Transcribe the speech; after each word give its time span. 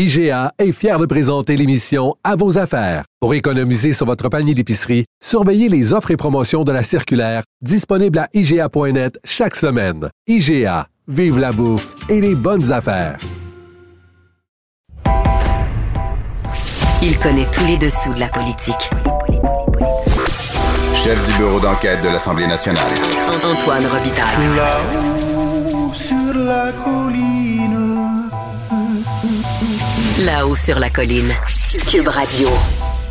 IGA 0.00 0.52
est 0.60 0.70
fier 0.70 0.96
de 0.96 1.06
présenter 1.06 1.56
l'émission 1.56 2.14
À 2.22 2.36
vos 2.36 2.56
affaires. 2.56 3.02
Pour 3.18 3.34
économiser 3.34 3.92
sur 3.92 4.06
votre 4.06 4.28
panier 4.28 4.54
d'épicerie, 4.54 5.06
surveillez 5.20 5.68
les 5.68 5.92
offres 5.92 6.12
et 6.12 6.16
promotions 6.16 6.62
de 6.62 6.70
la 6.70 6.84
circulaire 6.84 7.42
disponible 7.62 8.20
à 8.20 8.28
IGA.net 8.32 9.18
chaque 9.24 9.56
semaine. 9.56 10.08
IGA, 10.28 10.86
vive 11.08 11.40
la 11.40 11.50
bouffe 11.50 11.96
et 12.08 12.20
les 12.20 12.36
bonnes 12.36 12.70
affaires. 12.70 13.18
Il 17.02 17.18
connaît 17.18 17.48
tous 17.52 17.66
les 17.66 17.76
dessous 17.76 18.14
de 18.14 18.20
la 18.20 18.28
politique. 18.28 18.90
Chef 20.94 21.26
du 21.28 21.36
bureau 21.38 21.58
d'enquête 21.58 22.04
de 22.04 22.08
l'Assemblée 22.08 22.46
nationale. 22.46 22.92
Antoine 23.42 23.86
Robitaille. 23.86 24.46
Là-haut 24.54 25.92
sur 25.92 26.34
la 26.34 26.70
colline. 26.84 27.77
Là-haut 30.24 30.56
sur 30.56 30.80
la 30.80 30.90
colline. 30.90 31.32
Cube 31.88 32.08
Radio. 32.08 32.48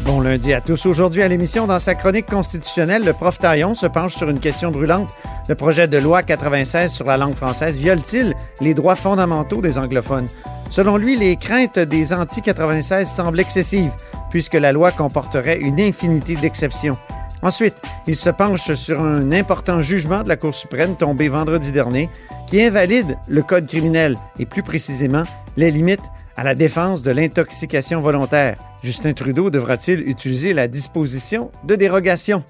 Bon 0.02 0.20
lundi 0.20 0.53
à 0.53 0.59
tous. 0.59 0.85
Aujourd'hui 0.85 1.23
à 1.23 1.29
l'émission, 1.29 1.65
dans 1.65 1.79
sa 1.79 1.95
chronique 1.95 2.26
constitutionnelle, 2.26 3.05
le 3.05 3.13
prof 3.13 3.40
Taillon 3.40 3.76
se 3.76 3.85
penche 3.85 4.15
sur 4.15 4.29
une 4.29 4.41
question 4.41 4.71
brûlante. 4.71 5.09
Le 5.48 5.55
projet 5.55 5.87
de 5.87 5.98
loi 5.98 6.21
96 6.21 6.91
sur 6.91 7.05
la 7.05 7.15
langue 7.15 7.35
française 7.35 7.77
viole-t-il 7.77 8.35
les 8.59 8.73
droits 8.73 8.98
fondamentaux 8.98 9.62
des 9.62 9.77
anglophones? 9.77 10.27
Selon 10.70 10.98
lui, 10.98 11.15
les 11.15 11.37
craintes 11.37 11.79
des 11.79 12.12
anti-96 12.12 13.05
semblent 13.05 13.39
excessives, 13.39 13.93
puisque 14.29 14.55
la 14.55 14.73
loi 14.73 14.91
comporterait 14.91 15.60
une 15.60 15.79
infinité 15.79 16.35
d'exceptions. 16.35 16.98
Ensuite, 17.41 17.77
il 18.05 18.17
se 18.17 18.32
penche 18.32 18.73
sur 18.73 18.99
un 19.01 19.32
important 19.32 19.82
jugement 19.82 20.23
de 20.23 20.27
la 20.27 20.35
Cour 20.35 20.54
suprême 20.54 20.98
tombé 20.98 21.29
vendredi 21.29 21.71
dernier 21.71 22.10
qui 22.48 22.62
invalide 22.62 23.17
le 23.29 23.43
Code 23.43 23.65
criminel 23.65 24.17
et 24.39 24.45
plus 24.45 24.63
précisément 24.63 25.23
les 25.55 25.71
limites 25.71 26.01
à 26.38 26.43
la 26.43 26.55
défense 26.55 27.02
de 27.02 27.12
l'intoxication 27.12 27.99
volontaire. 27.99 28.57
Justin 28.84 29.13
Trudeau 29.13 29.49
devra-t-il 29.49 30.07
utiliser 30.07 30.54
la 30.54 30.68
disposition 30.68 31.52
de 31.63 31.76
dérogation? 31.76 32.44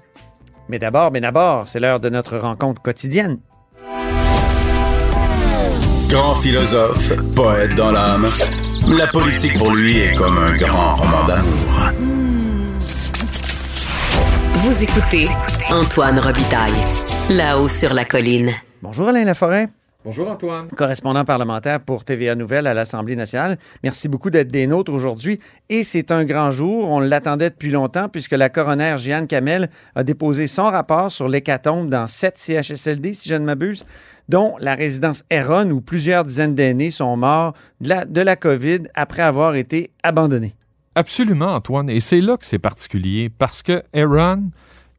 Mais 0.68 0.78
d'abord, 0.78 1.10
mais 1.10 1.22
d'abord, 1.22 1.66
c'est 1.66 1.80
l'heure 1.80 1.98
de 1.98 2.10
notre 2.10 2.36
rencontre 2.36 2.82
quotidienne. 2.82 3.38
Grand 6.10 6.34
philosophe, 6.34 7.12
poète 7.34 7.74
dans 7.74 7.90
l'âme, 7.90 8.30
la 8.88 9.06
politique 9.06 9.58
pour 9.58 9.74
lui 9.74 9.98
est 9.98 10.14
comme 10.14 10.38
un 10.38 10.56
grand 10.56 10.96
roman 10.96 11.24
d'amour. 11.26 11.92
Vous 14.54 14.82
écoutez 14.82 15.28
Antoine 15.70 16.18
Robitaille. 16.18 16.72
Là-haut 17.30 17.68
sur 17.68 17.94
la 17.94 18.04
colline. 18.04 18.52
Bonjour 18.82 19.08
Alain 19.08 19.24
Laforêt. 19.24 19.68
Bonjour 20.04 20.30
Antoine. 20.30 20.68
correspondant 20.68 21.24
parlementaire 21.24 21.80
pour 21.80 22.04
TVA 22.04 22.36
Nouvelle 22.36 22.68
à 22.68 22.72
l'Assemblée 22.72 23.16
nationale. 23.16 23.58
Merci 23.82 24.08
beaucoup 24.08 24.30
d'être 24.30 24.48
des 24.48 24.68
nôtres 24.68 24.92
aujourd'hui. 24.92 25.40
Et 25.68 25.82
c'est 25.82 26.12
un 26.12 26.24
grand 26.24 26.52
jour. 26.52 26.88
On 26.88 27.00
l'attendait 27.00 27.50
depuis 27.50 27.72
longtemps 27.72 28.08
puisque 28.08 28.30
la 28.30 28.48
coroner 28.48 28.94
Jeanne 28.96 29.26
Kamel 29.26 29.68
a 29.96 30.04
déposé 30.04 30.46
son 30.46 30.62
rapport 30.66 31.10
sur 31.10 31.26
l'hécatombe 31.28 31.90
dans 31.90 32.06
sept 32.06 32.38
CHSLD, 32.38 33.12
si 33.12 33.28
je 33.28 33.34
ne 33.34 33.44
m'abuse, 33.44 33.84
dont 34.28 34.54
la 34.60 34.76
résidence 34.76 35.24
Erron, 35.30 35.68
où 35.72 35.80
plusieurs 35.80 36.22
dizaines 36.22 36.54
d'aînés 36.54 36.92
sont 36.92 37.16
morts 37.16 37.54
de 37.80 37.88
la, 37.88 38.04
de 38.04 38.20
la 38.20 38.36
COVID 38.36 38.84
après 38.94 39.22
avoir 39.22 39.56
été 39.56 39.90
abandonnés. 40.04 40.54
Absolument, 40.94 41.54
Antoine. 41.54 41.90
Et 41.90 41.98
c'est 41.98 42.20
là 42.20 42.36
que 42.36 42.46
c'est 42.46 42.60
particulier 42.60 43.30
parce 43.36 43.64
que 43.64 43.82
Aaron, 43.92 44.50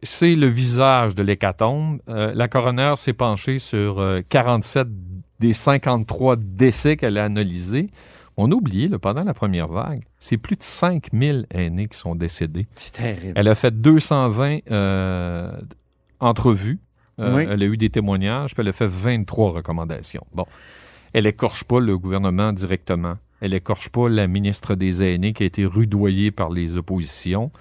c'est 0.02 0.36
le 0.36 0.48
visage 0.48 1.16
de 1.16 1.24
l'hécatombe. 1.24 2.00
Euh, 2.10 2.32
la 2.34 2.48
coroner 2.48 2.94
s'est 2.96 3.14
penchée 3.14 3.60
sur 3.60 4.00
euh, 4.00 4.22
47 4.30 4.88
des 5.40 5.54
53 5.54 6.36
décès 6.38 6.98
qu'elle 6.98 7.18
a 7.18 7.26
analysés. 7.26 7.90
On 8.38 8.52
a 8.52 8.56
oublié, 8.56 8.88
là, 8.88 9.00
pendant 9.00 9.26
la 9.26 9.34
première 9.34 9.68
vague, 9.68 10.02
c'est 10.18 10.38
plus 10.38 10.56
de 10.56 10.64
5000 10.64 11.46
aînés 11.52 11.88
qui 11.88 11.98
sont 11.98 12.16
décédés. 12.16 12.68
C'est 12.74 12.94
terrible. 12.94 13.34
Elle 13.36 13.50
a 13.50 13.56
fait 13.56 13.72
220 13.82 14.60
euh, 14.72 15.52
entrevues. 16.22 16.80
Euh, 17.20 17.36
Oui. 17.36 17.46
Elle 17.50 17.62
a 17.62 17.66
eu 17.66 17.76
des 17.76 17.90
témoignages, 17.90 18.54
puis 18.54 18.62
elle 18.62 18.70
a 18.70 18.74
fait 18.74 18.88
23 18.88 19.52
recommandations. 19.52 20.26
Bon. 20.34 20.46
Elle 21.12 21.26
écorche 21.26 21.66
pas 21.66 21.82
le 21.82 21.98
gouvernement 21.98 22.54
directement. 22.54 23.16
Elle 23.42 23.54
écorche 23.54 23.90
pas 23.90 24.08
la 24.08 24.28
ministre 24.28 24.76
des 24.76 25.04
Aînés 25.04 25.34
qui 25.34 25.44
a 25.44 25.46
été 25.46 25.66
rudoyée 25.66 26.32
par 26.32 26.50
les 26.50 26.78
oppositions. 26.78 27.52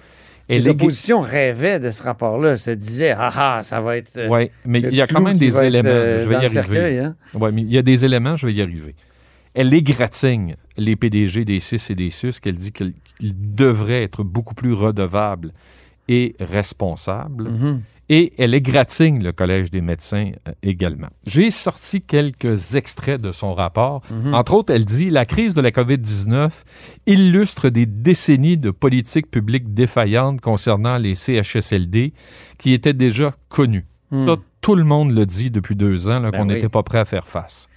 Elle 0.49 0.63
Les 0.63 0.67
oppositions 0.69 1.21
rêvaient 1.21 1.79
de 1.79 1.91
ce 1.91 2.01
rapport-là, 2.01 2.57
se 2.57 2.71
disaient 2.71 3.13
Ah 3.17 3.31
ah, 3.57 3.63
ça 3.63 3.79
va 3.81 3.97
être. 3.97 4.17
euh, 4.17 4.27
Ouais, 4.27 4.51
mais 4.65 4.79
il 4.79 4.95
y 4.95 5.01
a 5.01 5.05
quand 5.07 5.21
même 5.21 5.37
des 5.37 5.55
éléments. 5.63 5.89
euh, 5.91 6.23
je 6.23 6.27
vais 6.27 6.35
y 6.41 6.45
arriver. 6.59 6.99
hein? 6.99 7.15
Ouais, 7.35 7.51
mais 7.51 7.61
il 7.61 7.71
y 7.71 7.77
a 7.77 7.83
des 7.83 8.03
éléments, 8.03 8.35
je 8.35 8.47
vais 8.47 8.53
y 8.53 8.61
arriver. 8.61 8.95
Elle 9.53 9.73
égratigne 9.73 10.55
les 10.77 10.95
PDG 10.95 11.45
des 11.45 11.59
CIS 11.59 11.91
et 11.91 11.95
des 11.95 12.09
SUS, 12.09 12.39
qu'elle 12.39 12.55
dit 12.55 12.71
qu'ils 12.71 12.93
devraient 13.19 14.03
être 14.03 14.23
beaucoup 14.23 14.55
plus 14.55 14.73
redevables 14.73 15.51
et 16.09 16.35
responsables. 16.39 17.49
Mhm. 17.49 17.81
Et 18.11 18.33
elle 18.39 18.55
égratigne 18.55 19.21
le 19.21 19.31
Collège 19.31 19.69
des 19.69 19.81
médecins 19.81 20.31
euh, 20.47 20.51
également. 20.63 21.09
J'ai 21.27 21.51
sorti 21.51 22.01
quelques 22.01 22.73
extraits 22.73 23.21
de 23.21 23.31
son 23.31 23.53
rapport. 23.53 24.01
Mhm. 24.11 24.33
Entre 24.33 24.55
autres, 24.55 24.73
elle 24.73 24.83
dit 24.85 25.11
La 25.11 25.27
crise 25.27 25.53
de 25.53 25.61
la 25.61 25.69
COVID-19 25.69 26.49
illustre 27.05 27.69
des 27.69 27.85
décennies 27.85 28.57
de 28.57 28.71
politiques 28.71 29.29
publiques 29.29 29.75
défaillantes 29.75 30.41
concernant 30.41 30.97
les 30.97 31.13
CHSLD 31.13 32.13
qui 32.57 32.73
étaient 32.73 32.95
déjà 32.95 33.35
connues. 33.47 33.85
Mhm. 34.09 34.25
Ça, 34.25 34.35
tout 34.59 34.73
le 34.75 34.83
monde 34.83 35.11
le 35.11 35.27
dit 35.27 35.51
depuis 35.51 35.75
deux 35.75 36.09
ans 36.09 36.19
Ben 36.21 36.31
qu'on 36.31 36.41
oui. 36.49 36.55
n'était 36.55 36.67
pas 36.69 36.81
prêt 36.81 36.97
à 36.99 37.05
faire 37.05 37.27
face. 37.27 37.67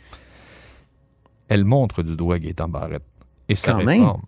Elle 1.48 1.66
montre 1.66 2.02
du 2.02 2.16
doigt 2.16 2.38
Gaétan 2.38 2.68
Barrette 2.68 3.02
et 3.50 3.54
sa 3.54 3.72
Quand 3.72 3.78
même. 3.84 3.88
réforme. 3.88 4.22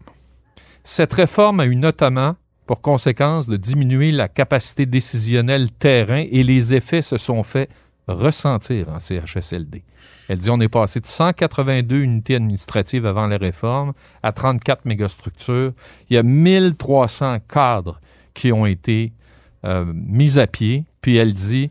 Cette 0.82 1.14
réforme 1.14 1.60
a 1.60 1.66
eu 1.66 1.76
notamment 1.76 2.36
pour 2.66 2.80
conséquence 2.80 3.48
de 3.48 3.56
diminuer 3.56 4.12
la 4.12 4.28
capacité 4.28 4.86
décisionnelle 4.86 5.70
terrain 5.70 6.24
et 6.30 6.42
les 6.42 6.74
effets 6.74 7.02
se 7.02 7.16
sont 7.16 7.42
fait 7.42 7.68
ressentir 8.08 8.88
en 8.88 9.00
CHSLD. 9.00 9.82
Elle 10.28 10.38
dit 10.38 10.50
on 10.50 10.60
est 10.60 10.68
passé 10.68 11.00
de 11.00 11.06
182 11.06 11.96
unités 11.96 12.36
administratives 12.36 13.06
avant 13.06 13.26
la 13.26 13.36
réforme 13.36 13.92
à 14.22 14.32
34 14.32 14.86
mégastructures. 14.86 15.72
Il 16.08 16.14
y 16.14 16.16
a 16.16 16.22
1300 16.22 17.38
cadres 17.48 18.00
qui 18.32 18.52
ont 18.52 18.66
été 18.66 19.12
euh, 19.64 19.84
mis 19.94 20.38
à 20.38 20.46
pied. 20.46 20.84
Puis 21.00 21.16
elle 21.16 21.34
dit 21.34 21.70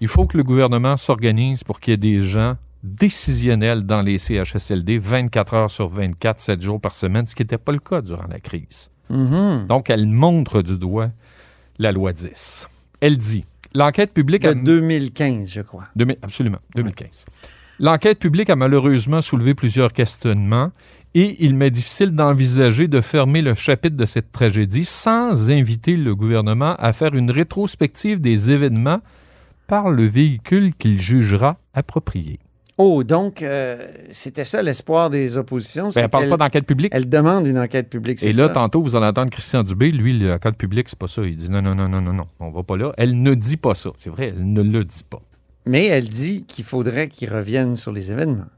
il 0.00 0.08
faut 0.08 0.26
que 0.26 0.36
le 0.36 0.44
gouvernement 0.44 0.96
s'organise 0.96 1.64
pour 1.64 1.80
qu'il 1.80 1.92
y 1.92 1.94
ait 1.94 1.98
des 1.98 2.20
gens 2.20 2.56
décisionnels 2.82 3.86
dans 3.86 4.02
les 4.02 4.18
CHSLD 4.18 4.98
24 4.98 5.54
heures 5.54 5.70
sur 5.70 5.88
24, 5.88 6.40
7 6.40 6.60
jours 6.60 6.80
par 6.80 6.92
semaine, 6.92 7.26
ce 7.26 7.34
qui 7.34 7.42
n'était 7.42 7.56
pas 7.56 7.72
le 7.72 7.78
cas 7.78 8.02
durant 8.02 8.26
la 8.28 8.40
crise. 8.40 8.90
Mhm. 9.10 9.66
Donc, 9.68 9.90
elle 9.90 10.06
montre 10.06 10.62
du 10.62 10.78
doigt 10.78 11.10
la 11.78 11.92
loi 11.92 12.12
10. 12.12 12.66
Elle 13.00 13.16
dit 13.16 13.44
l'enquête 13.74 14.12
publique 14.12 14.42
De 14.42 14.48
a 14.48 14.54
2015, 14.54 15.50
je 15.50 15.60
crois. 15.60 15.84
2000 15.96 16.16
absolument, 16.22 16.58
2015. 16.74 17.26
L'enquête 17.80 18.18
publique 18.20 18.50
a 18.50 18.56
malheureusement 18.56 19.20
soulevé 19.20 19.54
plusieurs 19.54 19.92
questionnements 19.92 20.70
et 21.14 21.44
il 21.44 21.54
m'est 21.54 21.70
difficile 21.70 22.12
d'envisager 22.12 22.88
de 22.88 23.00
fermer 23.00 23.42
le 23.42 23.54
chapitre 23.54 23.96
de 23.96 24.04
cette 24.04 24.30
tragédie 24.32 24.84
sans 24.84 25.50
inviter 25.50 25.96
le 25.96 26.14
gouvernement 26.14 26.74
à 26.76 26.92
faire 26.92 27.14
une 27.14 27.30
rétrospective 27.30 28.20
des 28.20 28.50
événements 28.52 29.00
par 29.66 29.90
le 29.90 30.04
véhicule 30.04 30.74
qu'il 30.74 31.00
jugera 31.00 31.58
approprié. 31.72 32.38
Oh, 32.76 33.04
donc, 33.04 33.40
euh, 33.42 33.86
c'était 34.10 34.44
ça 34.44 34.60
l'espoir 34.62 35.08
des 35.08 35.36
oppositions. 35.36 35.90
Ben, 35.94 36.02
elle 36.02 36.08
parle 36.08 36.28
pas 36.28 36.36
d'enquête 36.36 36.66
publique. 36.66 36.92
Elle 36.94 37.08
demande 37.08 37.46
une 37.46 37.58
enquête 37.58 37.88
publique, 37.88 38.20
Et 38.24 38.32
là, 38.32 38.48
ça? 38.48 38.54
tantôt, 38.54 38.82
vous 38.82 38.96
allez 38.96 39.06
entendre 39.06 39.30
Christian 39.30 39.62
Dubé, 39.62 39.92
lui, 39.92 40.18
l'enquête 40.18 40.56
publique, 40.56 40.88
c'est 40.88 40.98
pas 40.98 41.06
ça. 41.06 41.22
Il 41.22 41.36
dit 41.36 41.50
non, 41.50 41.62
non, 41.62 41.74
non, 41.76 41.88
non, 41.88 42.00
non, 42.00 42.12
non, 42.12 42.26
on 42.40 42.50
va 42.50 42.64
pas 42.64 42.76
là. 42.76 42.92
Elle 42.98 43.22
ne 43.22 43.34
dit 43.34 43.56
pas 43.56 43.76
ça. 43.76 43.90
C'est 43.96 44.10
vrai, 44.10 44.34
elle 44.36 44.52
ne 44.52 44.62
le 44.62 44.84
dit 44.84 45.04
pas. 45.08 45.20
Mais 45.66 45.86
elle 45.86 46.08
dit 46.08 46.44
qu'il 46.48 46.64
faudrait 46.64 47.08
qu'ils 47.08 47.32
reviennent 47.32 47.76
sur 47.76 47.92
les 47.92 48.10
événements. 48.10 48.48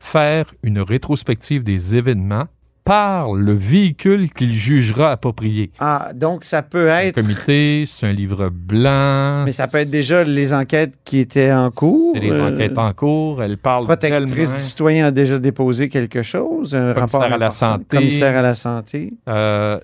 faire 0.00 0.52
une 0.62 0.80
rétrospective 0.80 1.62
des 1.62 1.94
événements 1.94 2.46
par 2.84 3.32
le 3.34 3.52
véhicule 3.52 4.30
qu'il 4.32 4.50
jugera 4.52 5.12
approprié. 5.12 5.70
Ah, 5.78 6.10
donc 6.14 6.44
ça 6.44 6.62
peut 6.62 6.90
Un 6.90 6.98
être. 6.98 7.20
comité, 7.20 7.84
c'est 7.86 8.06
un 8.06 8.12
livre 8.12 8.48
blanc, 8.48 9.44
Mais 9.44 9.52
ça 9.52 9.68
peut 9.68 9.78
être 9.78 9.90
déjà 9.90 10.24
les 10.24 10.52
enquêtes 10.52 10.94
qui 11.04 11.18
étaient 11.18 11.52
en 11.52 11.70
cours. 11.70 12.12
c'est 12.14 12.20
des 12.20 12.32
euh, 12.32 12.52
enquêtes 12.54 12.78
en 12.78 12.92
cours, 12.92 13.42
elle 13.42 13.58
parle 13.58 13.84
Protectrice 13.84 14.34
tellement, 14.34 14.56
du 14.56 14.62
citoyen 14.62 15.06
a 15.06 15.10
déjà 15.10 15.38
déposé 15.38 15.88
quelque 15.88 16.22
chose. 16.22 16.74
Un 16.74 16.94
Commissaire 16.94 17.20
rapport 17.20 17.22
à 17.22 17.38
la 17.38 17.50
santé. 17.50 17.96
Commissaire 17.96 18.36
à 18.38 18.42
la 18.42 18.54
santé. 18.54 19.12
euh, 19.28 19.78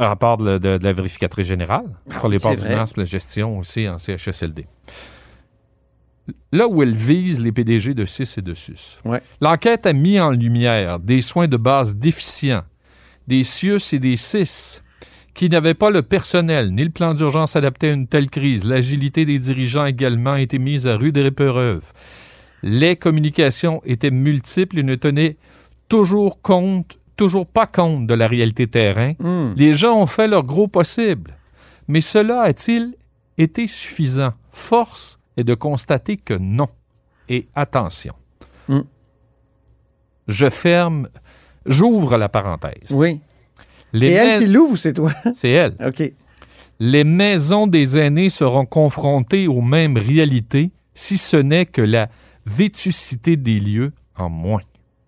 un 0.00 0.06
rapport 0.06 0.38
de, 0.38 0.58
de- 0.58 0.78
de 0.78 0.84
la 0.84 0.92
vérificatrice 0.92 1.48
générale 1.48 1.84
sur 2.18 2.28
les 2.28 2.38
ports 2.38 2.54
du 2.54 2.62
la 2.96 3.04
gestion 3.04 3.58
aussi 3.58 3.88
en 3.88 3.98
CHSLD. 3.98 4.64
Là 6.52 6.66
où 6.68 6.82
elle 6.82 6.94
vise 6.94 7.40
les 7.40 7.52
PDG 7.52 7.94
de 7.94 8.04
CIS 8.04 8.34
et 8.38 8.42
de 8.42 8.54
SUS. 8.54 8.98
Ouais. 9.04 9.22
L'enquête 9.40 9.86
a 9.86 9.92
mis 9.92 10.20
en 10.20 10.30
lumière 10.30 10.98
des 10.98 11.22
soins 11.22 11.48
de 11.48 11.56
base 11.56 11.96
déficients, 11.96 12.64
des 13.26 13.42
CIUS 13.42 13.92
et 13.92 13.98
des 13.98 14.16
CIS 14.16 14.80
qui 15.34 15.48
n'avaient 15.48 15.74
pas 15.74 15.90
le 15.90 16.02
personnel 16.02 16.72
ni 16.72 16.82
le 16.82 16.90
plan 16.90 17.14
d'urgence 17.14 17.54
adapté 17.54 17.90
à 17.90 17.92
une 17.92 18.08
telle 18.08 18.28
crise. 18.28 18.64
L'agilité 18.64 19.24
des 19.24 19.38
dirigeants 19.38 19.86
également 19.86 20.32
a 20.32 20.40
été 20.40 20.58
mise 20.58 20.86
à 20.86 20.96
rude 20.96 21.16
épreuve. 21.16 21.92
Les 22.62 22.96
communications 22.96 23.80
étaient 23.84 24.10
multiples 24.10 24.80
et 24.80 24.82
ne 24.82 24.96
tenaient 24.96 25.36
toujours 25.88 26.42
compte, 26.42 26.98
toujours 27.16 27.46
pas 27.46 27.66
compte 27.66 28.06
de 28.06 28.14
la 28.14 28.26
réalité 28.26 28.66
terrain. 28.66 29.12
Hmm. 29.20 29.52
Les 29.56 29.74
gens 29.74 30.00
ont 30.00 30.06
fait 30.06 30.26
leur 30.26 30.42
gros 30.42 30.66
possible. 30.66 31.36
Mais 31.86 32.00
cela 32.00 32.42
a-t-il 32.42 32.94
été 33.38 33.66
suffisant? 33.68 34.32
Force 34.50 35.17
est 35.38 35.44
de 35.44 35.54
constater 35.54 36.16
que 36.16 36.34
non. 36.34 36.68
Et 37.28 37.48
attention. 37.54 38.14
Hmm. 38.68 38.82
Je 40.26 40.50
ferme, 40.50 41.08
j'ouvre 41.64 42.16
la 42.16 42.28
parenthèse. 42.28 42.90
Oui. 42.90 43.20
C'est 43.94 44.10
elle 44.10 44.42
qui 44.42 44.48
l'ouvre 44.48 44.72
ou 44.72 44.76
c'est 44.76 44.92
toi? 44.92 45.12
C'est 45.34 45.50
elle. 45.50 45.74
OK. 45.86 46.12
Les 46.80 47.04
maisons 47.04 47.66
des 47.66 47.98
aînés 47.98 48.30
seront 48.30 48.66
confrontées 48.66 49.48
aux 49.48 49.62
mêmes 49.62 49.96
réalités, 49.96 50.70
si 50.94 51.16
ce 51.16 51.36
n'est 51.36 51.66
que 51.66 51.82
la 51.82 52.08
vétusté 52.44 53.36
des 53.36 53.58
lieux 53.58 53.92
en 54.16 54.28
moins. 54.28 54.60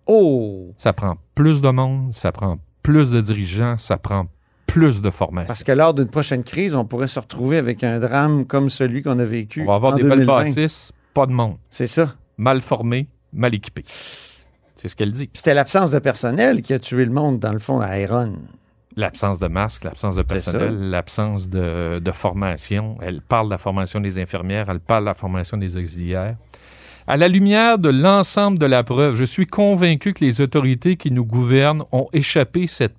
Oh! 0.05 0.73
Ça 0.77 0.93
prend 0.93 1.17
plus 1.35 1.61
de 1.61 1.69
monde, 1.69 2.11
ça 2.13 2.31
prend 2.31 2.57
plus 2.83 3.11
de 3.11 3.21
dirigeants, 3.21 3.77
ça 3.77 3.97
prend 3.97 4.25
plus 4.71 5.01
de 5.01 5.09
formation. 5.09 5.47
Parce 5.47 5.63
que 5.63 5.71
lors 5.71 5.93
d'une 5.93 6.07
prochaine 6.07 6.43
crise, 6.43 6.75
on 6.75 6.85
pourrait 6.85 7.07
se 7.07 7.19
retrouver 7.19 7.57
avec 7.57 7.83
un 7.83 7.99
drame 7.99 8.45
comme 8.45 8.69
celui 8.69 9.01
qu'on 9.03 9.19
a 9.19 9.25
vécu. 9.25 9.61
On 9.63 9.65
va 9.67 9.75
avoir 9.75 9.93
en 9.93 9.97
des 9.97 10.03
belles 10.03 10.25
2020. 10.25 10.45
bâtisses, 10.45 10.91
pas 11.13 11.25
de 11.25 11.31
monde, 11.31 11.57
C'est 11.69 11.87
ça. 11.87 12.15
mal 12.37 12.61
formés, 12.61 13.07
mal 13.33 13.53
équipés. 13.53 13.83
C'est 14.75 14.87
ce 14.87 14.95
qu'elle 14.95 15.11
dit. 15.11 15.29
C'était 15.33 15.53
l'absence 15.53 15.91
de 15.91 15.99
personnel 15.99 16.61
qui 16.61 16.73
a 16.73 16.79
tué 16.79 17.05
le 17.05 17.11
monde, 17.11 17.39
dans 17.39 17.53
le 17.53 17.59
fond, 17.59 17.79
à 17.81 17.99
Iron. 17.99 18.33
L'absence 18.95 19.39
de 19.39 19.47
masque, 19.47 19.83
l'absence 19.85 20.15
de 20.15 20.21
personnel, 20.23 20.89
l'absence 20.89 21.47
de, 21.47 21.99
de 21.99 22.11
formation. 22.11 22.97
Elle 23.01 23.21
parle 23.21 23.45
de 23.47 23.51
la 23.51 23.57
formation 23.57 24.01
des 24.01 24.19
infirmières, 24.19 24.69
elle 24.69 24.79
parle 24.81 25.03
de 25.03 25.09
la 25.09 25.13
formation 25.13 25.55
des 25.57 25.77
auxiliaires. 25.77 26.35
À 27.07 27.17
la 27.17 27.27
lumière 27.27 27.77
de 27.79 27.89
l'ensemble 27.89 28.59
de 28.59 28.65
la 28.65 28.83
preuve, 28.83 29.15
je 29.15 29.23
suis 29.23 29.47
convaincu 29.47 30.13
que 30.13 30.23
les 30.23 30.41
autorités 30.41 30.97
qui 30.97 31.09
nous 31.11 31.25
gouvernent 31.25 31.83
ont 31.91 32.07
échappé 32.13 32.67
cette 32.67 32.95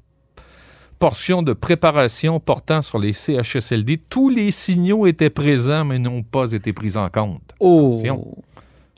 portion 1.02 1.43
de 1.43 1.52
préparation 1.52 2.38
portant 2.38 2.81
sur 2.81 2.96
les 3.00 3.12
CHSLD. 3.12 4.00
Tous 4.08 4.28
les 4.28 4.52
signaux 4.52 5.04
étaient 5.08 5.31
présents, 5.31 5.84
mais 5.84 5.99
n'ont 5.99 6.22
pas 6.22 6.52
été 6.52 6.72
pris 6.72 6.96
en 6.96 7.08
compte. 7.08 7.43
Oh! 7.58 7.88
Attention. 7.99 8.34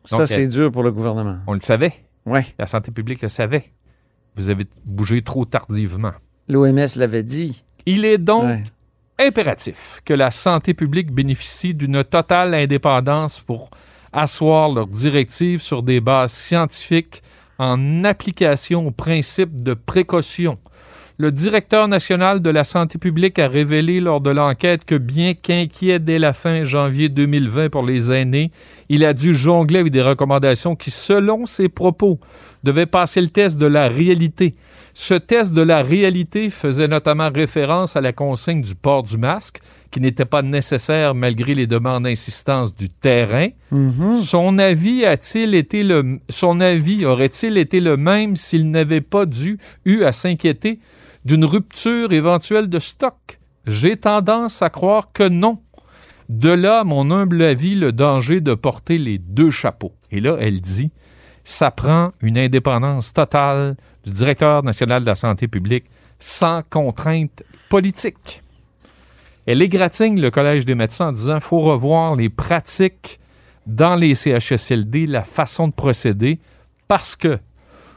Ça, 0.04 0.18
Donc, 0.18 0.28
c'est 0.28 0.42
elle- 0.42 0.48
dur 0.50 0.70
pour 0.70 0.82
le 0.82 0.92
gouvernement. 0.92 1.38
On 1.46 1.54
le 1.54 1.60
savait. 1.60 1.94
Ouais. 2.26 2.44
La 2.58 2.66
santé 2.66 2.90
publique 2.90 3.22
le 3.22 3.30
savait. 3.30 3.72
Vous 4.36 4.50
avez 4.50 4.66
bougé 4.84 5.22
trop 5.22 5.46
tardivement. 5.46 6.12
L'OMS 6.46 6.88
l'avait 6.96 7.22
dit. 7.22 7.64
Il 7.86 8.04
est 8.04 8.18
donc 8.18 8.44
Ouais. 8.44 8.64
impératif 9.18 10.02
que 10.04 10.12
la 10.12 10.30
santé 10.30 10.74
publique 10.74 11.10
bénéficie 11.10 11.72
d'une 11.72 12.04
totale 12.04 12.52
indépendance 12.52 13.40
pour 13.40 13.70
asseoir 14.12 14.68
leurs 14.70 14.88
directives 14.88 15.62
sur 15.62 15.82
des 15.82 16.02
bases 16.02 16.32
scientifiques 16.34 17.22
en 17.58 18.04
application 18.04 18.86
au 18.88 18.90
principe 18.90 19.62
de 19.62 19.72
précaution. 19.72 20.58
Le 21.16 21.30
directeur 21.30 21.86
national 21.86 22.42
de 22.42 22.50
la 22.50 22.64
santé 22.64 22.98
publique 22.98 23.38
a 23.38 23.46
révélé 23.46 24.00
lors 24.00 24.20
de 24.20 24.30
l'enquête 24.30 24.84
que 24.84 24.96
bien 24.96 25.34
qu'inquiet 25.34 26.00
dès 26.00 26.18
la 26.18 26.32
fin 26.32 26.64
janvier 26.64 27.08
2020 27.08 27.70
pour 27.70 27.84
les 27.84 28.10
aînés, 28.10 28.50
il 28.88 29.04
a 29.04 29.14
dû 29.14 29.32
jongler 29.32 29.78
avec 29.78 29.92
des 29.92 30.02
recommandations 30.02 30.74
qui, 30.74 30.90
selon 30.90 31.46
ses 31.46 31.68
propos, 31.68 32.18
devaient 32.64 32.86
passer 32.86 33.20
le 33.20 33.28
test 33.28 33.58
de 33.58 33.66
la 33.66 33.86
réalité. 33.86 34.56
Ce 34.92 35.14
test 35.14 35.54
de 35.54 35.62
la 35.62 35.82
réalité 35.82 36.50
faisait 36.50 36.88
notamment 36.88 37.30
référence 37.32 37.94
à 37.94 38.00
la 38.00 38.12
consigne 38.12 38.62
du 38.62 38.74
port 38.74 39.04
du 39.04 39.16
masque, 39.16 39.60
qui 39.92 40.00
n'était 40.00 40.24
pas 40.24 40.42
nécessaire 40.42 41.14
malgré 41.14 41.54
les 41.54 41.68
demandes 41.68 42.02
d'insistance 42.02 42.74
du 42.74 42.88
terrain. 42.88 43.50
Son 44.24 44.58
avis 44.58 45.04
a-t-il 45.04 45.54
été 45.54 45.84
le 45.84 46.18
son 46.28 46.60
avis 46.60 47.06
aurait-il 47.06 47.56
été 47.56 47.78
le 47.78 47.96
même 47.96 48.34
s'il 48.34 48.68
n'avait 48.68 49.00
pas 49.00 49.26
dû 49.26 49.58
eu 49.84 50.02
à 50.02 50.10
s'inquiéter 50.10 50.80
d'une 51.24 51.44
rupture 51.44 52.12
éventuelle 52.12 52.68
de 52.68 52.78
stock 52.78 53.38
J'ai 53.66 53.96
tendance 53.96 54.62
à 54.62 54.70
croire 54.70 55.12
que 55.12 55.28
non. 55.28 55.62
De 56.28 56.50
là, 56.50 56.84
mon 56.84 57.10
humble 57.10 57.42
avis, 57.42 57.74
le 57.74 57.92
danger 57.92 58.40
de 58.40 58.54
porter 58.54 58.98
les 58.98 59.18
deux 59.18 59.50
chapeaux. 59.50 59.94
Et 60.10 60.20
là, 60.20 60.36
elle 60.40 60.60
dit, 60.60 60.90
ça 61.44 61.70
prend 61.70 62.12
une 62.22 62.38
indépendance 62.38 63.12
totale 63.12 63.76
du 64.04 64.10
directeur 64.10 64.62
national 64.62 65.02
de 65.02 65.06
la 65.06 65.14
santé 65.14 65.48
publique 65.48 65.84
sans 66.18 66.62
contrainte 66.62 67.42
politique. 67.68 68.42
Elle 69.46 69.60
égratigne 69.60 70.20
le 70.20 70.30
Collège 70.30 70.64
des 70.64 70.74
médecins 70.74 71.08
en 71.08 71.12
disant 71.12 71.40
faut 71.40 71.60
revoir 71.60 72.16
les 72.16 72.30
pratiques 72.30 73.20
dans 73.66 73.94
les 73.94 74.14
CHSLD, 74.14 75.06
la 75.06 75.24
façon 75.24 75.68
de 75.68 75.72
procéder, 75.72 76.38
parce 76.88 77.16
que 77.16 77.38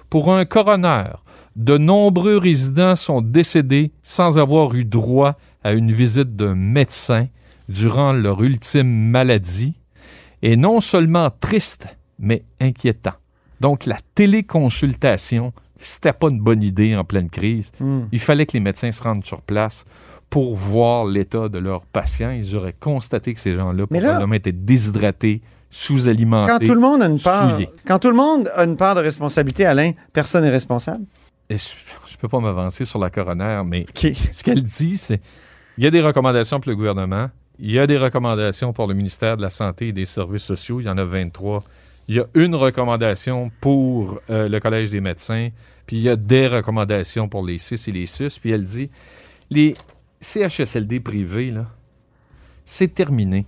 pour 0.09 0.33
un 0.33 0.45
coroner, 0.45 1.11
de 1.57 1.77
nombreux 1.77 2.37
résidents 2.37 2.95
sont 2.95 3.21
décédés 3.21 3.91
sans 4.03 4.37
avoir 4.37 4.75
eu 4.75 4.85
droit 4.85 5.35
à 5.63 5.73
une 5.73 5.91
visite 5.91 6.35
d'un 6.35 6.55
médecin 6.55 7.27
durant 7.67 8.13
leur 8.13 8.41
ultime 8.43 9.09
maladie, 9.09 9.73
et 10.41 10.55
non 10.55 10.79
seulement 10.79 11.29
triste, 11.41 11.87
mais 12.19 12.43
inquiétant. 12.61 13.15
Donc 13.59 13.85
la 13.85 13.97
téléconsultation, 14.13 15.51
c'était 15.77 16.13
pas 16.13 16.29
une 16.29 16.39
bonne 16.39 16.61
idée 16.61 16.95
en 16.95 17.03
pleine 17.03 17.29
crise. 17.29 17.71
Il 18.11 18.19
fallait 18.19 18.45
que 18.45 18.53
les 18.53 18.59
médecins 18.59 18.91
se 18.91 19.01
rendent 19.01 19.25
sur 19.25 19.41
place 19.41 19.83
pour 20.29 20.55
voir 20.55 21.05
l'état 21.05 21.49
de 21.49 21.57
leurs 21.57 21.85
patients. 21.85 22.31
Ils 22.31 22.55
auraient 22.55 22.75
constaté 22.79 23.33
que 23.33 23.39
ces 23.39 23.55
gens-là 23.55 23.87
probablement 23.87 24.35
étaient 24.35 24.51
déshydratés, 24.51 25.41
sous-alimentés. 25.69 26.51
Quand 26.51 26.65
tout 26.65 26.73
le 26.73 26.79
monde 26.79 27.01
a 27.01 27.07
une 27.07 27.19
part, 27.19 27.55
souillés. 27.55 27.69
quand 27.85 27.99
tout 27.99 28.09
le 28.09 28.15
monde 28.15 28.49
a 28.55 28.63
une 28.63 28.77
part 28.77 28.95
de 28.95 29.01
responsabilité, 29.01 29.65
Alain, 29.65 29.91
personne 30.13 30.43
n'est 30.43 30.49
responsable. 30.49 31.03
Je 31.49 31.55
ne 31.55 32.17
peux 32.19 32.27
pas 32.27 32.39
m'avancer 32.39 32.83
sur 32.85 32.99
la 32.99 33.09
coroner, 33.09 33.61
mais 33.65 33.85
ce 33.95 34.43
qu'elle 34.43 34.61
dit, 34.61 34.97
c'est 34.97 35.21
il 35.77 35.83
y 35.83 35.87
a 35.87 35.91
des 35.91 36.01
recommandations 36.01 36.59
pour 36.59 36.71
le 36.71 36.75
gouvernement, 36.75 37.29
il 37.59 37.71
y 37.71 37.79
a 37.79 37.87
des 37.87 37.97
recommandations 37.97 38.73
pour 38.73 38.87
le 38.87 38.93
ministère 38.93 39.37
de 39.37 39.43
la 39.43 39.49
Santé 39.49 39.89
et 39.89 39.93
des 39.93 40.05
Services 40.05 40.43
sociaux, 40.43 40.79
il 40.79 40.87
y 40.87 40.89
en 40.89 40.97
a 40.97 41.03
23. 41.03 41.63
Il 42.07 42.15
y 42.15 42.19
a 42.19 42.25
une 42.33 42.55
recommandation 42.55 43.51
pour 43.61 44.19
euh, 44.29 44.47
le 44.47 44.59
Collège 44.59 44.91
des 44.91 45.01
médecins, 45.01 45.49
puis 45.85 45.97
il 45.97 46.03
y 46.03 46.09
a 46.09 46.15
des 46.15 46.47
recommandations 46.47 47.29
pour 47.29 47.45
les 47.45 47.57
CIS 47.57 47.89
et 47.89 47.91
les 47.91 48.05
SUS, 48.05 48.39
puis 48.39 48.51
elle 48.51 48.63
dit 48.63 48.89
les 49.49 49.75
CHSLD 50.19 50.99
privés, 50.99 51.51
là, 51.51 51.67
c'est 52.65 52.93
terminé. 52.93 53.45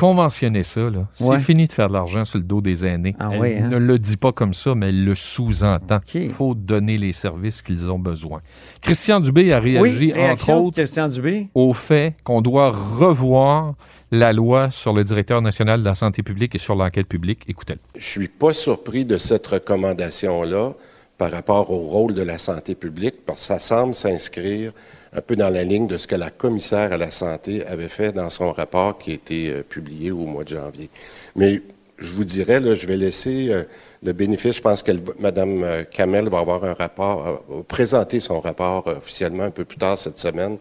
Conventionnez 0.00 0.62
ça, 0.62 0.80
là. 0.88 1.06
C'est 1.12 1.24
Ouais. 1.24 1.38
fini 1.38 1.66
de 1.66 1.72
faire 1.72 1.88
de 1.88 1.92
l'argent 1.92 2.24
sur 2.24 2.38
le 2.38 2.44
dos 2.44 2.62
des 2.62 2.86
aînés. 2.86 3.14
Ah 3.20 3.30
elle 3.34 3.64
hein? 3.64 3.68
ne 3.68 3.76
le 3.76 3.98
dit 3.98 4.16
pas 4.16 4.32
comme 4.32 4.54
ça, 4.54 4.74
mais 4.74 4.88
elle 4.88 5.04
le 5.04 5.14
sous-entend. 5.14 6.00
Il 6.14 6.30
faut 6.30 6.54
donner 6.54 6.96
les 6.96 7.12
services 7.12 7.60
qu'ils 7.60 7.90
ont 7.90 7.98
besoin. 7.98 8.40
Christian 8.80 9.20
Dubé 9.20 9.52
a 9.52 9.60
Oui, 9.60 9.76
réagi, 9.78 10.12
entre 10.14 10.46
de 10.46 10.52
autres, 10.52 10.76
Christian 10.76 11.08
Dubé. 11.08 11.48
au 11.54 11.74
fait 11.74 12.14
qu'on 12.24 12.40
doit 12.40 12.70
revoir 12.70 13.74
la 14.10 14.32
loi 14.32 14.70
sur 14.70 14.92
le 14.94 15.04
directeur 15.04 15.42
national 15.42 15.80
de 15.80 15.84
la 15.84 15.94
santé 15.94 16.22
publique 16.22 16.54
et 16.54 16.58
sur 16.58 16.74
l'enquête 16.74 17.06
publique. 17.06 17.44
Écoutez-le. 17.46 17.78
Je 17.98 18.04
suis 18.06 18.28
pas 18.28 18.54
surpris 18.54 19.04
de 19.04 19.18
cette 19.18 19.46
recommandation-là 19.46 20.72
par 21.20 21.30
rapport 21.30 21.70
au 21.70 21.80
rôle 21.80 22.14
de 22.14 22.22
la 22.22 22.38
santé 22.38 22.74
publique, 22.74 23.26
parce 23.26 23.40
que 23.40 23.46
ça 23.48 23.60
semble 23.60 23.94
s'inscrire 23.94 24.72
un 25.12 25.20
peu 25.20 25.36
dans 25.36 25.50
la 25.50 25.64
ligne 25.64 25.86
de 25.86 25.98
ce 25.98 26.06
que 26.06 26.14
la 26.14 26.30
commissaire 26.30 26.94
à 26.94 26.96
la 26.96 27.10
santé 27.10 27.62
avait 27.66 27.88
fait 27.88 28.10
dans 28.10 28.30
son 28.30 28.52
rapport 28.52 28.96
qui 28.96 29.10
a 29.10 29.14
été 29.16 29.50
euh, 29.50 29.62
publié 29.62 30.12
au 30.12 30.24
mois 30.24 30.44
de 30.44 30.48
janvier. 30.48 30.88
Mais 31.36 31.60
je 31.98 32.14
vous 32.14 32.24
dirais, 32.24 32.62
je 32.74 32.86
vais 32.86 32.96
laisser 32.96 33.50
euh, 33.50 33.64
le 34.02 34.14
bénéfice. 34.14 34.56
Je 34.56 34.62
pense 34.62 34.82
que 34.82 34.92
Mme 35.18 35.62
euh, 35.62 35.84
Kamel 35.84 36.30
va 36.30 36.38
avoir 36.38 36.64
un 36.64 36.72
rapport, 36.72 37.44
présenter 37.68 38.18
son 38.18 38.40
rapport 38.40 38.86
officiellement 38.86 39.44
un 39.44 39.50
peu 39.50 39.66
plus 39.66 39.76
tard 39.76 39.98
cette 39.98 40.18
semaine. 40.18 40.56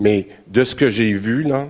Mais 0.00 0.26
de 0.48 0.64
ce 0.64 0.74
que 0.74 0.90
j'ai 0.90 1.12
vu, 1.12 1.44
là, 1.44 1.68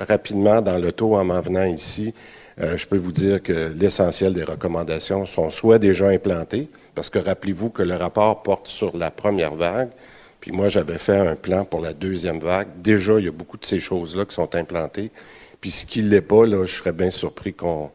rapidement 0.00 0.60
dans 0.60 0.76
l'auto 0.76 1.14
en 1.14 1.24
m'en 1.24 1.40
venant 1.40 1.64
ici, 1.64 2.12
Euh, 2.60 2.76
je 2.76 2.86
peux 2.86 2.96
vous 2.96 3.12
dire 3.12 3.42
que 3.42 3.72
l'essentiel 3.76 4.32
des 4.34 4.44
recommandations 4.44 5.26
sont 5.26 5.50
soit 5.50 5.78
déjà 5.78 6.08
implantées, 6.08 6.68
parce 6.94 7.10
que 7.10 7.18
rappelez-vous 7.18 7.70
que 7.70 7.82
le 7.82 7.96
rapport 7.96 8.42
porte 8.42 8.68
sur 8.68 8.96
la 8.96 9.10
première 9.10 9.54
vague, 9.54 9.90
puis 10.40 10.52
moi 10.52 10.68
j'avais 10.68 10.98
fait 10.98 11.16
un 11.16 11.36
plan 11.36 11.64
pour 11.64 11.80
la 11.80 11.92
deuxième 11.92 12.38
vague. 12.38 12.68
Déjà, 12.82 13.18
il 13.18 13.24
y 13.24 13.28
a 13.28 13.32
beaucoup 13.32 13.56
de 13.56 13.64
ces 13.64 13.80
choses-là 13.80 14.24
qui 14.24 14.34
sont 14.34 14.54
implantées. 14.54 15.10
Puis 15.60 15.70
ce 15.70 15.86
qui 15.86 16.02
ne 16.02 16.10
l'est 16.10 16.20
pas, 16.20 16.46
là, 16.46 16.64
je 16.66 16.74
serais 16.76 16.92
bien 16.92 17.10
surpris 17.10 17.54
qu'on 17.54 17.90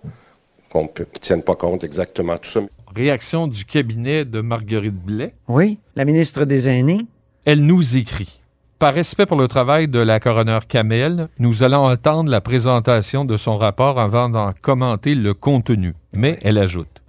qu'on 0.69 0.83
ne 0.83 1.19
tienne 1.19 1.41
pas 1.41 1.55
compte 1.55 1.83
exactement 1.83 2.33
de 2.33 2.39
tout 2.39 2.49
ça. 2.49 2.61
Réaction 2.95 3.47
du 3.47 3.65
cabinet 3.65 4.25
de 4.25 4.41
Marguerite 4.41 4.95
Blais? 4.95 5.33
Oui, 5.47 5.79
la 5.95 6.05
ministre 6.05 6.45
des 6.45 6.67
Aînés. 6.67 7.05
Elle 7.45 7.65
nous 7.65 7.97
écrit. 7.97 8.38
Par 8.79 8.93
respect 8.93 9.25
pour 9.25 9.35
le 9.35 9.49
travail 9.49 9.89
de 9.89 9.99
la 9.99 10.21
coroner 10.21 10.59
Kamel, 10.65 11.27
nous 11.37 11.63
allons 11.63 11.85
attendre 11.85 12.31
la 12.31 12.39
présentation 12.39 13.25
de 13.25 13.35
son 13.35 13.57
rapport 13.57 13.99
avant 13.99 14.29
d'en 14.29 14.53
commenter 14.53 15.15
le 15.15 15.33
contenu. 15.33 15.95
Mais 16.15 16.39
elle 16.43 16.57
ajoute. 16.57 17.01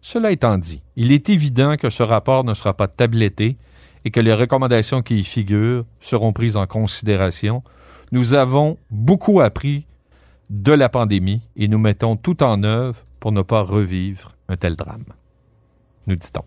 Cela 0.00 0.30
étant 0.30 0.58
dit, 0.58 0.80
il 0.94 1.10
est 1.10 1.28
évident 1.28 1.74
que 1.74 1.90
ce 1.90 2.04
rapport 2.04 2.44
ne 2.44 2.54
sera 2.54 2.72
pas 2.72 2.86
tabletté 2.86 3.56
et 4.04 4.12
que 4.12 4.20
les 4.20 4.32
recommandations 4.32 5.02
qui 5.02 5.18
y 5.18 5.24
figurent 5.24 5.84
seront 5.98 6.32
prises 6.32 6.56
en 6.56 6.66
considération. 6.66 7.64
Nous 8.12 8.34
avons 8.34 8.78
beaucoup 8.92 9.40
appris 9.40 9.86
de 10.50 10.72
la 10.72 10.88
pandémie 10.88 11.42
et 11.56 11.66
nous 11.66 11.78
mettons 11.78 12.14
tout 12.14 12.44
en 12.44 12.62
œuvre 12.62 13.00
pour 13.18 13.32
ne 13.32 13.42
pas 13.42 13.62
revivre 13.62 14.36
un 14.48 14.56
tel 14.56 14.76
drame. 14.76 15.04
Nous 16.06 16.14
dit-on. 16.14 16.44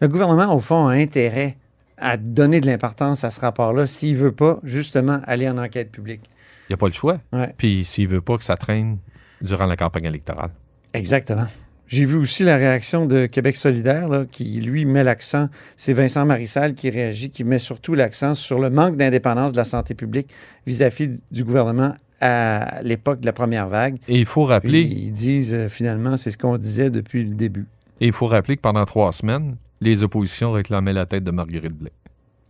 Le 0.00 0.08
gouvernement, 0.08 0.54
au 0.54 0.60
fond, 0.60 0.86
a 0.86 0.92
intérêt 0.92 1.58
à 2.00 2.16
donner 2.16 2.60
de 2.60 2.66
l'importance 2.66 3.24
à 3.24 3.30
ce 3.30 3.40
rapport-là 3.40 3.86
s'il 3.86 4.14
ne 4.14 4.18
veut 4.18 4.32
pas, 4.32 4.58
justement, 4.62 5.20
aller 5.26 5.48
en 5.48 5.58
enquête 5.58 5.90
publique. 5.90 6.22
Il 6.68 6.72
n'y 6.72 6.74
a 6.74 6.76
pas 6.76 6.86
le 6.86 6.92
choix. 6.92 7.20
Ouais. 7.32 7.54
Puis 7.56 7.84
s'il 7.84 8.08
veut 8.08 8.20
pas 8.20 8.36
que 8.36 8.44
ça 8.44 8.56
traîne 8.56 8.98
durant 9.40 9.66
la 9.66 9.76
campagne 9.76 10.04
électorale. 10.04 10.50
Exactement. 10.94 11.46
J'ai 11.86 12.04
vu 12.04 12.16
aussi 12.16 12.42
la 12.44 12.56
réaction 12.56 13.06
de 13.06 13.24
Québec 13.24 13.56
solidaire, 13.56 14.08
là, 14.08 14.26
qui, 14.30 14.60
lui, 14.60 14.84
met 14.84 15.02
l'accent, 15.02 15.48
c'est 15.78 15.94
Vincent 15.94 16.26
Marissal 16.26 16.74
qui 16.74 16.90
réagit, 16.90 17.30
qui 17.30 17.44
met 17.44 17.58
surtout 17.58 17.94
l'accent 17.94 18.34
sur 18.34 18.58
le 18.58 18.68
manque 18.68 18.96
d'indépendance 18.96 19.52
de 19.52 19.56
la 19.56 19.64
santé 19.64 19.94
publique 19.94 20.28
vis-à-vis 20.66 21.22
du 21.30 21.44
gouvernement 21.44 21.94
à 22.20 22.82
l'époque 22.82 23.20
de 23.20 23.26
la 23.26 23.32
première 23.32 23.68
vague. 23.68 23.96
Et 24.06 24.18
il 24.18 24.26
faut 24.26 24.44
rappeler, 24.44 24.84
Puis 24.84 24.98
ils 25.06 25.12
disent, 25.12 25.54
euh, 25.54 25.68
finalement, 25.68 26.18
c'est 26.18 26.30
ce 26.30 26.36
qu'on 26.36 26.58
disait 26.58 26.90
depuis 26.90 27.24
le 27.24 27.34
début. 27.34 27.66
et 28.00 28.06
il 28.06 28.12
faut 28.12 28.26
rappeler 28.26 28.56
que 28.56 28.60
pendant 28.60 28.84
trois 28.84 29.12
semaines, 29.12 29.56
les 29.80 30.02
oppositions 30.02 30.52
réclamaient 30.52 30.92
la 30.92 31.06
tête 31.06 31.24
de 31.24 31.30
Marguerite 31.30 31.74
Blais. 31.76 31.92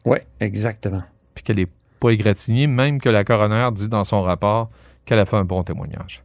Oui, 0.04 0.18
exactement. 0.40 1.02
Puis 1.34 1.44
qu'elle 1.44 1.56
n'est 1.56 1.68
pas 2.00 2.10
égratignée, 2.10 2.66
même 2.66 3.00
que 3.00 3.08
la 3.08 3.24
coroner 3.24 3.68
dit 3.72 3.88
dans 3.88 4.04
son 4.04 4.22
rapport 4.22 4.70
qu'elle 5.04 5.18
a 5.18 5.26
fait 5.26 5.36
un 5.36 5.44
bon 5.44 5.62
témoignage. 5.62 6.22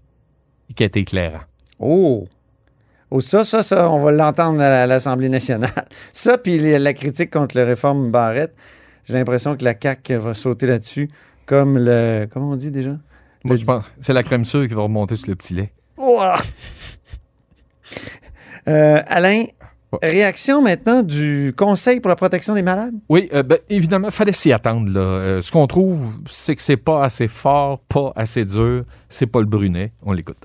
Et 0.70 0.74
qu'elle 0.74 0.86
est 0.86 0.98
éclairant. 0.98 1.42
Oh! 1.80 2.28
Oh, 3.12 3.22
ça, 3.22 3.44
ça, 3.44 3.62
ça, 3.62 3.92
on 3.92 4.00
va 4.00 4.12
l'entendre 4.12 4.60
à 4.62 4.88
l'Assemblée 4.88 5.30
nationale. 5.30 5.70
Ça, 6.14 6.40
puis 6.40 6.58
la 6.80 6.94
critique 6.96 7.30
contre 7.30 7.56
la 7.56 7.64
réforme 7.64 8.10
Barrette, 8.10 8.56
j'ai 9.06 9.14
l'impression 9.14 9.56
que 9.56 9.64
la 9.64 9.76
CAQ 9.80 10.16
va 10.16 10.34
sauter 10.34 10.66
là-dessus, 10.66 11.10
comme 11.46 11.78
le... 11.78 12.28
Comment 12.32 12.50
on 12.52 12.56
dit 12.56 12.72
déjà? 12.72 12.90
Moi, 13.44 13.54
Le- 13.54 13.58
je 13.58 13.66
pense 13.66 13.84
c'est 14.02 14.14
la 14.14 14.24
crème 14.24 14.46
sûre 14.46 14.68
qui 14.68 14.74
va 14.74 14.82
remonter 14.82 15.16
sur 15.16 15.30
le 15.30 15.36
petit 15.36 15.54
lait. 15.54 15.72
Euh, 18.68 19.02
Alain. 19.06 19.44
Réaction 20.02 20.62
maintenant 20.62 21.04
du 21.04 21.54
Conseil 21.56 22.00
pour 22.00 22.10
la 22.10 22.16
protection 22.16 22.56
des 22.56 22.62
malades? 22.62 22.96
Oui, 23.10 23.30
euh, 23.34 23.44
ben, 23.44 23.60
évidemment, 23.70 24.08
il 24.08 24.14
fallait 24.14 24.32
s'y 24.32 24.52
attendre. 24.52 24.92
Là. 24.92 25.00
Euh, 25.00 25.42
ce 25.42 25.52
qu'on 25.52 25.68
trouve, 25.68 26.20
c'est 26.30 26.56
que 26.56 26.62
c'est 26.62 26.78
pas 26.78 27.04
assez 27.04 27.28
fort, 27.28 27.80
pas 27.80 28.12
assez 28.16 28.46
dur. 28.46 28.84
C'est 29.10 29.28
Paul 29.28 29.46
Brunet. 29.46 29.92
On 30.02 30.14
l'écoute. 30.14 30.38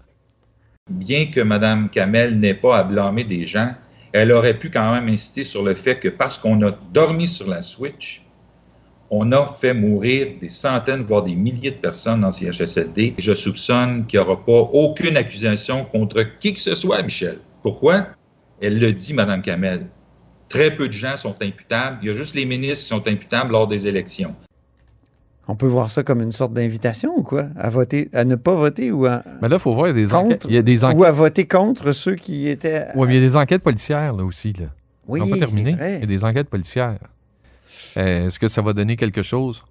bien 0.90 1.26
que 1.26 1.40
Mme 1.40 1.88
Kamel 1.90 2.38
n'ait 2.38 2.54
pas 2.54 2.78
à 2.78 2.84
blâmer 2.84 3.24
des 3.24 3.44
gens, 3.44 3.72
elle 4.12 4.32
aurait 4.32 4.58
pu 4.58 4.70
quand 4.70 4.92
même 4.92 5.08
insister 5.08 5.44
sur 5.44 5.62
le 5.62 5.74
fait 5.74 5.98
que 5.98 6.08
parce 6.08 6.38
qu'on 6.38 6.62
a 6.66 6.72
dormi 6.92 7.26
sur 7.26 7.48
la 7.48 7.60
switch, 7.60 8.24
on 9.10 9.32
a 9.32 9.54
fait 9.58 9.74
mourir 9.74 10.28
des 10.40 10.48
centaines, 10.48 11.02
voire 11.02 11.22
des 11.22 11.34
milliers 11.34 11.70
de 11.70 11.76
personnes 11.76 12.20
dans 12.20 12.30
CHSLD. 12.30 13.14
Je 13.18 13.34
soupçonne 13.34 14.06
qu'il 14.06 14.20
n'y 14.20 14.26
aura 14.26 14.44
pas 14.44 14.68
aucune 14.72 15.16
accusation 15.16 15.84
contre 15.84 16.24
qui 16.38 16.52
que 16.52 16.60
ce 16.60 16.74
soit, 16.74 17.02
Michel. 17.02 17.38
Pourquoi? 17.62 18.08
Elle 18.60 18.78
le 18.78 18.92
dit, 18.92 19.14
Mme 19.14 19.42
Kamel. 19.42 19.86
Très 20.48 20.74
peu 20.74 20.88
de 20.88 20.92
gens 20.92 21.16
sont 21.16 21.36
imputables. 21.42 21.98
Il 22.02 22.08
y 22.08 22.10
a 22.10 22.14
juste 22.14 22.34
les 22.34 22.46
ministres 22.46 22.82
qui 22.84 22.88
sont 22.88 23.06
imputables 23.06 23.52
lors 23.52 23.68
des 23.68 23.86
élections. 23.86 24.34
On 25.46 25.56
peut 25.56 25.66
voir 25.66 25.90
ça 25.90 26.02
comme 26.02 26.20
une 26.20 26.32
sorte 26.32 26.52
d'invitation 26.52 27.14
ou 27.16 27.22
quoi? 27.22 27.46
À 27.56 27.70
voter, 27.70 28.08
à 28.12 28.24
ne 28.24 28.34
pas 28.34 28.54
voter 28.54 28.90
ou 28.92 29.06
à, 29.06 29.22
Mais 29.40 29.48
là, 29.48 29.56
il 29.56 29.60
faut 29.60 29.72
voir, 29.72 29.88
il 29.88 29.96
y 29.98 30.02
a 30.02 30.04
des 30.04 30.10
Contre 30.10 30.24
enquêtes. 30.24 30.46
Il 30.48 30.54
y 30.54 30.58
a 30.58 30.62
des 30.62 30.84
enquêtes. 30.84 30.98
ou 31.00 31.04
à 31.04 31.10
voter 31.10 31.46
contre 31.46 31.92
ceux 31.92 32.16
qui 32.16 32.48
étaient... 32.48 32.86
Ouais, 32.94 33.06
mais 33.06 33.14
il 33.16 33.20
y 33.22 33.24
a 33.24 33.26
des 33.26 33.36
enquêtes 33.36 33.62
policières, 33.62 34.12
là 34.12 34.24
aussi. 34.24 34.52
Là. 34.52 34.66
oui, 35.06 35.20
Ils 35.20 35.22
n'ont 35.24 35.28
pas 35.30 35.34
c'est 35.36 35.46
terminé. 35.46 35.72
vrai. 35.74 35.94
Il 35.96 36.00
y 36.00 36.04
a 36.04 36.06
des 36.06 36.24
enquêtes 36.24 36.50
policières. 36.50 36.98
Euh, 37.96 38.26
Est-ce 38.26 38.38
que 38.38 38.48
ça 38.48 38.60
va 38.60 38.72
donner 38.74 38.96
quelque 38.96 39.22
chose? 39.22 39.64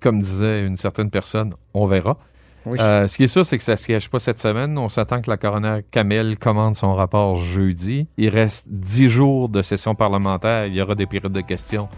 Comme 0.00 0.20
disait 0.20 0.66
une 0.66 0.76
certaine 0.76 1.10
personne, 1.10 1.54
on 1.72 1.86
verra. 1.86 2.18
Oui. 2.66 2.78
Euh, 2.80 3.08
ce 3.08 3.16
qui 3.16 3.24
est 3.24 3.28
sûr, 3.28 3.44
c'est 3.46 3.56
que 3.56 3.64
ça 3.64 3.72
ne 3.72 3.76
siège 3.76 4.10
pas 4.10 4.18
cette 4.18 4.38
semaine. 4.38 4.76
On 4.76 4.88
s'attend 4.88 5.20
que 5.22 5.30
la 5.30 5.36
coroner 5.36 5.78
Kamel 5.90 6.38
commande 6.38 6.76
son 6.76 6.94
rapport 6.94 7.34
jeudi. 7.36 8.06
Il 8.18 8.28
reste 8.28 8.66
dix 8.68 9.08
jours 9.08 9.48
de 9.48 9.62
session 9.62 9.94
parlementaire. 9.94 10.66
Il 10.66 10.74
y 10.74 10.82
aura 10.82 10.94
des 10.94 11.06
périodes 11.06 11.32
de 11.32 11.40
questions. 11.40 11.88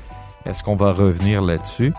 Est-ce 0.44 0.62
qu'on 0.64 0.74
va 0.74 0.92
revenir 0.92 1.40
là-dessus? 1.42 1.92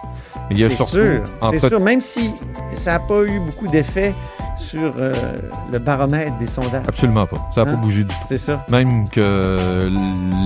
Il 0.51 0.59
y 0.59 0.65
a 0.65 0.69
C'est 0.69 0.75
surtout, 0.75 0.91
sûr, 0.97 1.23
entre- 1.39 1.59
c'est 1.59 1.69
sûr, 1.69 1.79
même 1.79 2.01
si 2.01 2.31
ça 2.73 2.91
n'a 2.93 2.99
pas 2.99 3.21
eu 3.23 3.39
beaucoup 3.39 3.67
d'effet 3.67 4.13
sur 4.57 4.93
euh, 4.97 5.13
le 5.71 5.79
baromètre 5.79 6.37
des 6.39 6.47
sondages. 6.47 6.83
Absolument 6.87 7.25
pas. 7.25 7.37
Ça 7.55 7.63
n'a 7.63 7.71
Hein? 7.71 7.75
pas 7.75 7.79
bougé 7.81 8.03
du 8.03 8.13
tout. 8.13 8.21
C'est 8.27 8.37
ça. 8.37 8.65
Même 8.69 9.07
que 9.09 9.89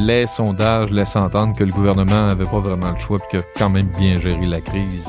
les 0.05 0.27
sondages 0.27 0.91
laissent 0.91 1.15
entendre 1.15 1.55
que 1.55 1.63
le 1.63 1.71
gouvernement 1.71 2.27
n'avait 2.27 2.45
pas 2.45 2.59
vraiment 2.59 2.91
le 2.91 2.99
choix 2.99 3.17
et 3.17 3.29
qu'il 3.29 3.39
a 3.39 3.43
quand 3.57 3.69
même 3.69 3.89
bien 3.97 4.19
géré 4.19 4.45
la 4.45 4.61
crise, 4.61 5.07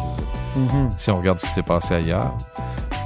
Mhm. 0.57 0.89
si 0.97 1.11
on 1.11 1.19
regarde 1.19 1.39
ce 1.39 1.45
qui 1.45 1.53
s'est 1.53 1.63
passé 1.63 1.93
ailleurs. 1.95 2.35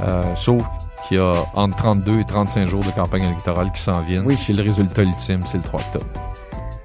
Euh, 0.02 0.34
sauf 0.34 0.64
qu'il 1.06 1.18
y 1.18 1.20
a 1.20 1.32
entre 1.54 1.76
32 1.76 2.20
et 2.20 2.24
35 2.24 2.68
jours 2.68 2.82
de 2.82 2.90
campagne 2.90 3.24
électorale 3.24 3.70
qui 3.72 3.82
s'en 3.82 4.02
viennent. 4.02 4.24
Oui. 4.26 4.38
Et 4.48 4.52
le 4.52 4.62
résultat 4.62 5.02
ultime, 5.02 5.40
c'est 5.44 5.58
le 5.58 5.62
3 5.62 5.80
octobre. 5.80 6.06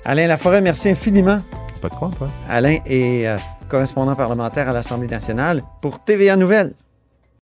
Alain 0.06 0.28
Laforêt, 0.28 0.62
merci 0.62 0.90
infiniment. 0.90 1.40
Pas 1.82 1.90
de 1.90 1.94
quoi, 1.96 2.10
toi? 2.18 2.28
Alain 2.50 2.78
est 2.86 3.28
euh, 3.28 3.38
correspondant 3.70 4.16
parlementaire 4.16 4.70
à 4.70 4.74
l'Assemblée 4.74 5.08
nationale 5.08 5.62
pour 5.82 6.00
TVA 6.00 6.36
Nouvelles. 6.36 6.74